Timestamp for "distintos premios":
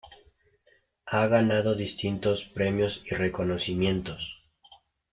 1.75-2.99